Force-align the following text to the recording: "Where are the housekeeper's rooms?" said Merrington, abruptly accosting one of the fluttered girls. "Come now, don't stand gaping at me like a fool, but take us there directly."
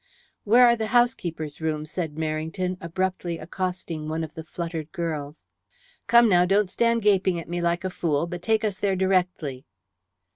"Where 0.45 0.65
are 0.65 0.75
the 0.75 0.87
housekeeper's 0.97 1.61
rooms?" 1.61 1.91
said 1.91 2.15
Merrington, 2.15 2.75
abruptly 2.81 3.37
accosting 3.37 4.09
one 4.09 4.23
of 4.23 4.33
the 4.33 4.43
fluttered 4.43 4.91
girls. 4.91 5.45
"Come 6.07 6.27
now, 6.27 6.43
don't 6.43 6.71
stand 6.71 7.03
gaping 7.03 7.39
at 7.39 7.47
me 7.47 7.61
like 7.61 7.83
a 7.83 7.89
fool, 7.91 8.25
but 8.25 8.41
take 8.41 8.63
us 8.63 8.79
there 8.79 8.95
directly." 8.95 9.67